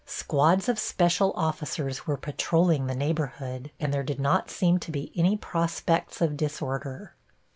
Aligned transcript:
Squads 0.03 0.67
of 0.67 0.79
special 0.79 1.31
officers 1.35 2.07
were 2.07 2.17
patrolling 2.17 2.87
the 2.87 2.95
neighborhood, 2.95 3.69
and 3.79 3.93
there 3.93 4.01
did 4.01 4.19
not 4.19 4.49
seem 4.49 4.79
to 4.79 4.91
be 4.91 5.11
any 5.15 5.37
prospects 5.37 6.21
of 6.21 6.35
disorder. 6.35 7.13